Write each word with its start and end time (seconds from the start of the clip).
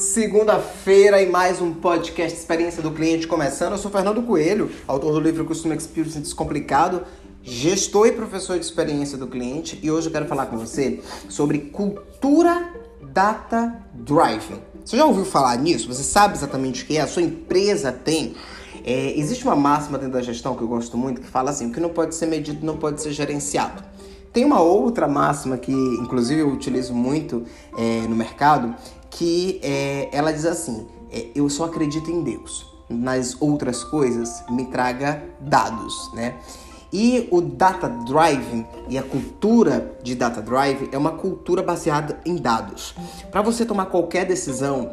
Segunda-feira 0.00 1.20
e 1.20 1.28
mais 1.28 1.60
um 1.60 1.74
podcast 1.74 2.38
Experiência 2.38 2.82
do 2.82 2.90
Cliente 2.90 3.26
começando. 3.26 3.72
Eu 3.72 3.78
sou 3.78 3.90
Fernando 3.90 4.22
Coelho, 4.22 4.70
autor 4.88 5.12
do 5.12 5.20
livro 5.20 5.44
Customer 5.44 5.76
Experience 5.76 6.18
Descomplicado, 6.18 7.02
gestor 7.42 8.06
e 8.06 8.12
professor 8.12 8.58
de 8.58 8.64
experiência 8.64 9.18
do 9.18 9.26
cliente, 9.26 9.78
e 9.82 9.90
hoje 9.90 10.06
eu 10.06 10.10
quero 10.10 10.24
falar 10.24 10.46
com 10.46 10.56
você 10.56 11.02
sobre 11.28 11.58
cultura 11.58 12.72
data 13.12 13.76
driving. 13.92 14.62
Você 14.82 14.96
já 14.96 15.04
ouviu 15.04 15.26
falar 15.26 15.58
nisso? 15.58 15.86
Você 15.88 16.02
sabe 16.02 16.34
exatamente 16.34 16.82
o 16.82 16.86
que 16.86 16.96
é? 16.96 17.02
A 17.02 17.06
sua 17.06 17.20
empresa 17.20 17.92
tem? 17.92 18.34
É, 18.82 19.18
existe 19.18 19.44
uma 19.44 19.54
máxima 19.54 19.98
dentro 19.98 20.14
da 20.14 20.22
gestão 20.22 20.56
que 20.56 20.62
eu 20.62 20.68
gosto 20.68 20.96
muito 20.96 21.20
que 21.20 21.26
fala 21.26 21.50
assim: 21.50 21.68
o 21.68 21.72
que 21.72 21.78
não 21.78 21.90
pode 21.90 22.14
ser 22.14 22.24
medido 22.24 22.64
não 22.64 22.78
pode 22.78 23.02
ser 23.02 23.12
gerenciado. 23.12 23.84
Tem 24.32 24.44
uma 24.44 24.60
outra 24.60 25.08
máxima 25.08 25.58
que, 25.58 25.72
inclusive, 25.72 26.40
eu 26.40 26.48
utilizo 26.48 26.94
muito 26.94 27.44
é, 27.76 28.02
no 28.02 28.14
mercado, 28.14 28.76
que 29.10 29.60
é, 29.62 30.08
ela 30.12 30.32
diz 30.32 30.44
assim: 30.46 30.86
é, 31.10 31.28
eu 31.34 31.48
só 31.48 31.64
acredito 31.64 32.10
em 32.10 32.22
Deus. 32.22 32.68
Nas 32.88 33.36
outras 33.40 33.84
coisas, 33.84 34.42
me 34.50 34.66
traga 34.66 35.22
dados, 35.40 36.12
né? 36.12 36.40
E 36.92 37.28
o 37.30 37.40
data 37.40 37.88
driving 37.88 38.66
e 38.88 38.98
a 38.98 39.02
cultura 39.02 39.96
de 40.02 40.16
data 40.16 40.42
driving 40.42 40.88
é 40.90 40.98
uma 40.98 41.12
cultura 41.12 41.62
baseada 41.62 42.18
em 42.26 42.34
dados. 42.34 42.94
Para 43.30 43.42
você 43.42 43.64
tomar 43.64 43.86
qualquer 43.86 44.26
decisão, 44.26 44.92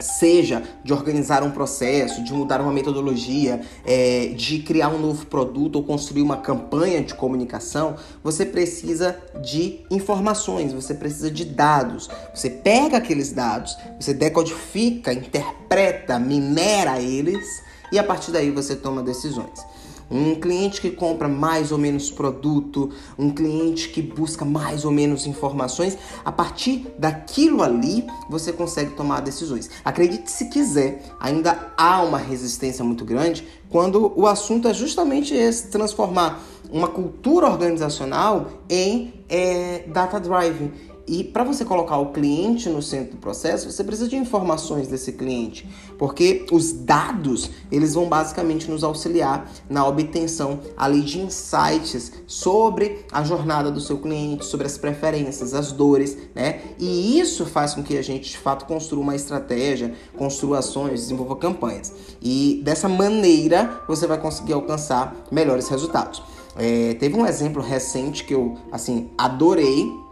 seja 0.00 0.62
de 0.84 0.92
organizar 0.92 1.42
um 1.42 1.50
processo, 1.50 2.22
de 2.22 2.32
mudar 2.32 2.60
uma 2.60 2.72
metodologia, 2.72 3.60
é, 3.84 4.32
de 4.36 4.60
criar 4.60 4.88
um 4.88 4.98
novo 4.98 5.26
produto 5.26 5.76
ou 5.76 5.84
construir 5.84 6.22
uma 6.22 6.36
campanha 6.36 7.02
de 7.02 7.14
comunicação, 7.14 7.96
você 8.22 8.44
precisa 8.44 9.16
de 9.42 9.80
informações, 9.90 10.72
você 10.72 10.94
precisa 10.94 11.30
de 11.30 11.44
dados. 11.44 12.08
Você 12.34 12.50
pega 12.50 12.98
aqueles 12.98 13.32
dados, 13.32 13.76
você 13.98 14.12
decodifica, 14.12 15.12
interpreta, 15.12 16.18
minera 16.18 17.00
eles 17.00 17.62
e 17.90 17.98
a 17.98 18.04
partir 18.04 18.32
daí 18.32 18.50
você 18.50 18.76
toma 18.76 19.02
decisões 19.02 19.64
um 20.10 20.34
cliente 20.34 20.80
que 20.80 20.90
compra 20.90 21.28
mais 21.28 21.72
ou 21.72 21.78
menos 21.78 22.10
produto, 22.10 22.90
um 23.18 23.30
cliente 23.30 23.88
que 23.88 24.00
busca 24.00 24.44
mais 24.44 24.84
ou 24.84 24.90
menos 24.90 25.26
informações, 25.26 25.98
a 26.24 26.30
partir 26.30 26.86
daquilo 26.98 27.62
ali 27.62 28.06
você 28.28 28.52
consegue 28.52 28.92
tomar 28.92 29.20
decisões. 29.20 29.70
Acredite 29.84 30.30
se 30.30 30.48
quiser, 30.48 31.02
ainda 31.20 31.72
há 31.76 32.02
uma 32.02 32.18
resistência 32.18 32.84
muito 32.84 33.04
grande 33.04 33.46
quando 33.68 34.12
o 34.16 34.26
assunto 34.26 34.68
é 34.68 34.74
justamente 34.74 35.34
esse, 35.34 35.68
transformar 35.68 36.40
uma 36.70 36.88
cultura 36.88 37.46
organizacional 37.46 38.50
em 38.68 39.12
é, 39.28 39.84
data 39.88 40.20
driving 40.20 40.70
e 41.06 41.22
para 41.22 41.44
você 41.44 41.64
colocar 41.64 41.98
o 41.98 42.06
cliente 42.06 42.68
no 42.68 42.82
centro 42.82 43.12
do 43.12 43.18
processo, 43.18 43.70
você 43.70 43.84
precisa 43.84 44.08
de 44.08 44.16
informações 44.16 44.88
desse 44.88 45.12
cliente, 45.12 45.68
porque 45.96 46.46
os 46.50 46.72
dados, 46.72 47.50
eles 47.70 47.94
vão 47.94 48.08
basicamente 48.08 48.68
nos 48.68 48.82
auxiliar 48.82 49.48
na 49.70 49.86
obtenção 49.86 50.60
ali 50.76 51.02
de 51.02 51.20
insights 51.20 52.12
sobre 52.26 53.04
a 53.12 53.22
jornada 53.22 53.70
do 53.70 53.80
seu 53.80 53.98
cliente, 53.98 54.44
sobre 54.44 54.66
as 54.66 54.76
preferências, 54.76 55.54
as 55.54 55.70
dores, 55.70 56.18
né? 56.34 56.60
E 56.78 57.20
isso 57.20 57.46
faz 57.46 57.74
com 57.74 57.84
que 57.84 57.96
a 57.96 58.02
gente 58.02 58.30
de 58.30 58.38
fato 58.38 58.64
construa 58.64 59.02
uma 59.02 59.14
estratégia, 59.14 59.94
construa 60.16 60.58
ações, 60.58 61.00
desenvolva 61.02 61.36
campanhas. 61.36 61.92
E 62.20 62.60
dessa 62.64 62.88
maneira 62.88 63.82
você 63.86 64.06
vai 64.06 64.18
conseguir 64.18 64.54
alcançar 64.54 65.14
melhores 65.30 65.68
resultados. 65.68 66.22
É, 66.58 66.94
teve 66.94 67.16
um 67.16 67.26
exemplo 67.26 67.62
recente 67.62 68.24
que 68.24 68.34
eu 68.34 68.56
assim 68.72 69.10
adorei 69.18 70.05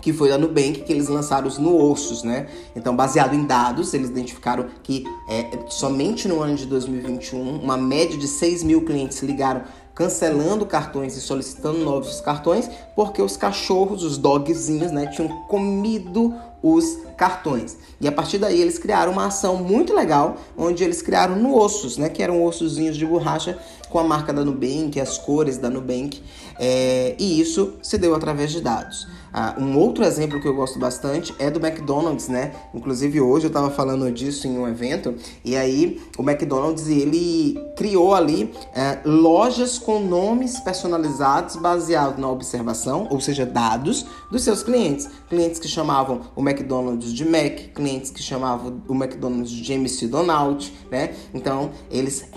que 0.00 0.12
foi 0.12 0.28
da 0.28 0.38
Nubank, 0.38 0.82
que 0.82 0.92
eles 0.92 1.08
lançaram 1.08 1.48
os 1.48 1.58
Nuossos, 1.58 2.22
né? 2.22 2.46
Então, 2.74 2.94
baseado 2.94 3.34
em 3.34 3.44
dados, 3.44 3.92
eles 3.94 4.10
identificaram 4.10 4.66
que 4.82 5.04
é, 5.28 5.58
somente 5.68 6.28
no 6.28 6.40
ano 6.40 6.54
de 6.54 6.66
2021, 6.66 7.60
uma 7.60 7.76
média 7.76 8.16
de 8.16 8.28
6 8.28 8.62
mil 8.62 8.84
clientes 8.84 9.20
ligaram 9.22 9.62
cancelando 9.98 10.64
cartões 10.64 11.16
e 11.16 11.20
solicitando 11.20 11.80
novos 11.80 12.20
cartões, 12.20 12.70
porque 12.94 13.20
os 13.20 13.36
cachorros, 13.36 14.04
os 14.04 14.16
dogzinhos, 14.16 14.92
né, 14.92 15.08
tinham 15.08 15.28
comido 15.48 16.32
os 16.62 16.98
cartões. 17.16 17.76
E 18.00 18.06
a 18.06 18.12
partir 18.12 18.38
daí 18.38 18.60
eles 18.60 18.78
criaram 18.78 19.10
uma 19.10 19.26
ação 19.26 19.56
muito 19.56 19.92
legal, 19.92 20.36
onde 20.56 20.84
eles 20.84 21.02
criaram 21.02 21.34
no 21.34 21.56
ossos, 21.56 21.96
né, 21.96 22.08
que 22.08 22.22
eram 22.22 22.44
ossozinhos 22.44 22.96
de 22.96 23.04
borracha 23.04 23.58
com 23.88 23.98
a 23.98 24.04
marca 24.04 24.32
da 24.32 24.44
Nubank, 24.44 25.00
as 25.00 25.18
cores 25.18 25.58
da 25.58 25.70
Nubank, 25.70 26.22
é, 26.58 27.14
e 27.18 27.40
isso 27.40 27.74
se 27.82 27.98
deu 27.98 28.14
através 28.14 28.50
de 28.50 28.60
dados. 28.60 29.06
Ah, 29.32 29.54
um 29.58 29.78
outro 29.78 30.04
exemplo 30.04 30.40
que 30.40 30.48
eu 30.48 30.54
gosto 30.54 30.78
bastante 30.78 31.34
é 31.38 31.50
do 31.50 31.64
McDonald's, 31.64 32.28
né? 32.28 32.52
Inclusive 32.74 33.20
hoje 33.20 33.46
eu 33.46 33.48
estava 33.48 33.70
falando 33.70 34.10
disso 34.10 34.46
em 34.46 34.58
um 34.58 34.66
evento 34.66 35.14
e 35.44 35.54
aí 35.54 36.00
o 36.16 36.22
McDonald's 36.22 36.88
ele 36.88 37.60
criou 37.76 38.14
ali 38.14 38.52
é, 38.74 39.00
lojas 39.04 39.78
com 39.78 40.00
nomes 40.00 40.58
personalizados 40.60 41.56
baseados 41.56 42.18
na 42.18 42.28
observação, 42.28 43.06
ou 43.10 43.20
seja, 43.20 43.44
dados 43.44 44.06
dos 44.30 44.42
seus 44.42 44.62
clientes. 44.62 45.08
Clientes 45.28 45.58
que 45.60 45.68
chamavam 45.68 46.22
o 46.34 46.40
McDonald's 46.40 47.12
de 47.12 47.24
Mac, 47.24 47.74
clientes 47.74 48.10
que 48.10 48.22
chamavam 48.22 48.82
o 48.88 48.94
McDonald's 48.94 49.50
de 49.50 49.72
MC 49.72 50.08
Donald, 50.08 50.72
né? 50.90 51.14
Então 51.34 51.70
eles 51.90 52.28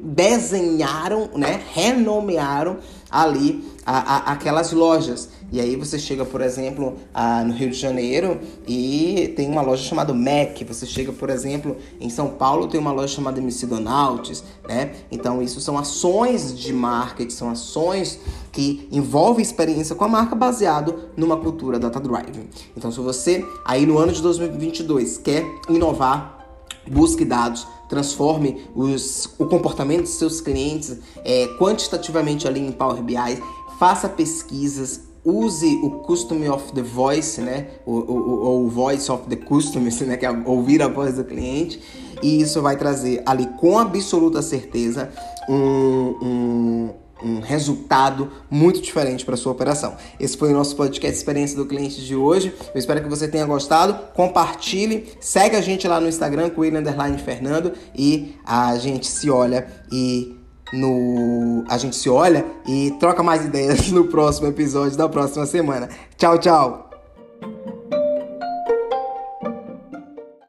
redesenharam, 0.00 1.30
né? 1.34 1.62
Renomearam 1.72 2.78
ali 3.10 3.64
a, 3.84 3.98
a, 3.98 4.32
aquelas 4.32 4.72
lojas. 4.72 5.28
E 5.52 5.60
aí 5.60 5.74
você 5.74 5.98
chega, 5.98 6.24
por 6.24 6.40
exemplo, 6.40 6.96
a, 7.12 7.42
no 7.42 7.52
Rio 7.52 7.70
de 7.70 7.76
Janeiro 7.76 8.40
e 8.66 9.32
tem 9.36 9.48
uma 9.48 9.62
loja 9.62 9.82
chamada 9.82 10.14
Mac. 10.14 10.62
Você 10.66 10.86
chega, 10.86 11.12
por 11.12 11.28
exemplo, 11.28 11.76
em 12.00 12.08
São 12.08 12.28
Paulo 12.28 12.68
tem 12.68 12.78
uma 12.78 12.92
loja 12.92 13.14
chamada 13.14 13.40
MC 13.40 13.66
Donalds, 13.66 14.44
né? 14.68 14.92
Então 15.10 15.42
isso 15.42 15.60
são 15.60 15.76
ações 15.76 16.56
de 16.56 16.72
marketing, 16.72 17.30
são 17.30 17.50
ações 17.50 18.20
que 18.52 18.88
envolvem 18.92 19.42
experiência 19.42 19.94
com 19.94 20.04
a 20.04 20.08
marca 20.08 20.36
baseado 20.36 21.10
numa 21.16 21.36
cultura 21.36 21.78
data 21.78 21.98
driving. 21.98 22.48
Então 22.76 22.92
se 22.92 23.00
você 23.00 23.44
aí 23.64 23.84
no 23.84 23.98
ano 23.98 24.12
de 24.12 24.22
2022 24.22 25.18
quer 25.18 25.44
inovar, 25.68 26.39
busque 26.88 27.24
dados, 27.24 27.66
transforme 27.88 28.66
os, 28.74 29.32
o 29.38 29.46
comportamento 29.46 30.02
dos 30.02 30.14
seus 30.14 30.40
clientes 30.40 30.98
é, 31.24 31.46
quantitativamente 31.58 32.46
ali 32.46 32.60
em 32.60 32.72
Power 32.72 33.02
BI, 33.02 33.42
faça 33.78 34.08
pesquisas, 34.08 35.00
use 35.24 35.80
o 35.82 35.90
Custom 36.02 36.50
of 36.50 36.72
the 36.72 36.82
Voice, 36.82 37.40
né? 37.40 37.68
O, 37.84 37.92
o, 37.92 38.64
o 38.64 38.68
Voice 38.68 39.10
of 39.10 39.24
the 39.28 39.36
Customer, 39.36 39.92
né? 40.06 40.16
Que 40.16 40.26
é 40.26 40.30
ouvir 40.30 40.82
a 40.82 40.88
voz 40.88 41.16
do 41.16 41.24
cliente. 41.24 41.80
E 42.22 42.40
isso 42.40 42.60
vai 42.60 42.76
trazer 42.76 43.22
ali 43.24 43.46
com 43.58 43.78
absoluta 43.78 44.42
certeza 44.42 45.10
um, 45.48 46.16
um, 46.22 46.90
um 47.22 47.40
resultado 47.40 48.30
muito 48.50 48.80
diferente 48.80 49.24
para 49.24 49.36
sua 49.36 49.52
operação. 49.52 49.96
Esse 50.18 50.36
foi 50.36 50.50
o 50.50 50.54
nosso 50.54 50.76
podcast 50.76 51.16
Experiência 51.16 51.56
do 51.56 51.66
Cliente 51.66 52.04
de 52.04 52.16
hoje. 52.16 52.54
Eu 52.74 52.78
espero 52.78 53.02
que 53.02 53.08
você 53.08 53.28
tenha 53.28 53.46
gostado. 53.46 53.94
Compartilhe, 54.14 55.12
segue 55.20 55.56
a 55.56 55.60
gente 55.60 55.86
lá 55.86 56.00
no 56.00 56.08
Instagram, 56.08 56.50
com 56.50 56.62
o 56.62 57.18
Fernando, 57.18 57.72
e 57.94 58.36
a 58.44 58.76
gente 58.78 59.06
se 59.06 59.30
olha 59.30 59.66
e 59.90 60.36
no 60.72 61.64
a 61.68 61.76
gente 61.78 61.96
se 61.96 62.08
olha 62.08 62.46
e 62.66 62.92
troca 63.00 63.22
mais 63.22 63.44
ideias 63.44 63.88
no 63.92 64.04
próximo 64.04 64.46
episódio 64.48 64.96
da 64.96 65.08
próxima 65.08 65.46
semana. 65.46 65.88
Tchau, 66.16 66.38
tchau. 66.38 66.89